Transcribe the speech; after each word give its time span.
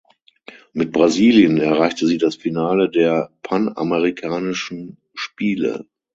Mit 0.73 0.91
Brasilien 0.93 1.59
erreichte 1.59 2.07
sie 2.07 2.17
das 2.17 2.33
Finale 2.35 2.89
der 2.89 3.29
Panamerikanischen 3.43 4.97
Spiele. 5.13 5.85